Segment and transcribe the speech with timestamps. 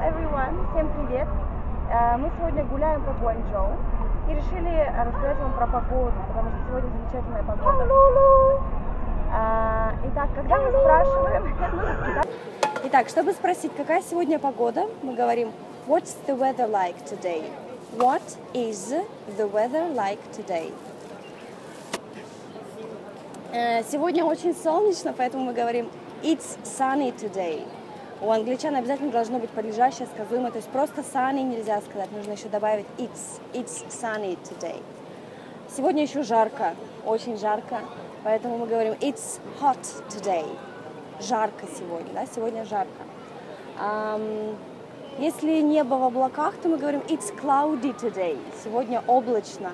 [0.00, 1.26] everyone, всем привет!
[1.90, 3.72] Э, Мы сегодня гуляем по Гуанчжоу
[4.28, 7.86] и решили рассказать вам про погоду, потому что сегодня замечательная погода.
[9.32, 11.54] А, Итак, когда мы спрашиваем...
[12.84, 15.52] Итак, чтобы спросить, какая сегодня погода, мы говорим
[15.86, 17.50] What's the weather like today?
[17.96, 18.22] What
[18.54, 18.94] is
[19.36, 20.72] the weather like today?
[23.52, 25.88] Э, Сегодня очень солнечно, поэтому мы говорим
[26.22, 27.64] It's sunny today.
[28.20, 32.48] У англичан обязательно должно быть подлежащее сказуемое, то есть просто sunny нельзя сказать, нужно еще
[32.48, 34.82] добавить it's, it's sunny today.
[35.76, 36.74] Сегодня еще жарко,
[37.06, 37.78] очень жарко,
[38.24, 39.78] поэтому мы говорим it's hot
[40.08, 40.44] today.
[41.20, 43.04] Жарко сегодня, да, сегодня жарко.
[43.78, 44.56] Ам,
[45.20, 48.36] если небо в облаках, то мы говорим it's cloudy today.
[48.64, 49.70] Сегодня облачно.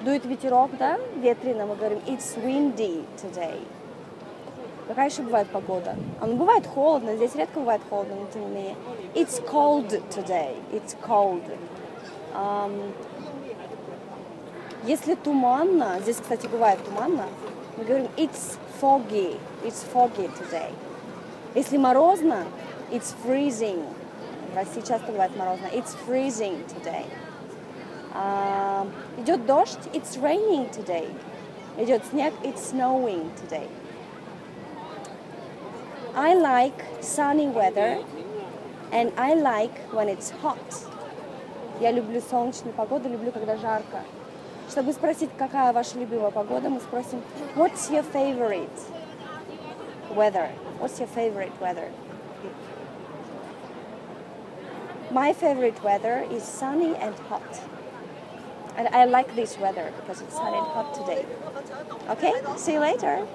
[0.00, 3.60] Дует ветерок, да, ветрено, мы говорим it's windy today.
[4.88, 5.96] Какая еще бывает погода?
[6.20, 8.76] А, ну, бывает холодно, здесь редко бывает холодно, но тем не менее.
[9.14, 10.56] It's cold today.
[10.72, 11.42] It's cold.
[12.34, 12.92] Ам,
[14.84, 17.26] если туманно, здесь, кстати, бывает туманно,
[17.76, 19.38] мы говорим it's foggy.
[19.64, 20.72] It's foggy today.
[21.54, 22.44] Если морозно,
[22.90, 23.84] it's freezing.
[24.52, 25.66] В России часто бывает морозно.
[25.66, 27.04] It's freezing today.
[28.14, 28.86] А,
[29.18, 31.08] идет дождь, it's raining today.
[31.78, 33.68] Идет снег, it's snowing today.
[36.15, 38.03] I like sunny weather
[38.91, 40.57] and I like when it's hot.
[41.79, 44.01] Я люблю солнечную погоду, люблю, когда жарко.
[44.69, 47.21] Чтобы спросить, какая ваша любимая погода, мы спросим,
[47.55, 48.69] what's your favorite
[50.15, 50.49] weather?
[50.79, 51.91] What's your favorite weather?
[55.11, 57.61] My favorite weather is sunny and hot.
[58.75, 61.25] And I like this weather because it's sunny and hot today.
[62.09, 63.25] Okay, see you later.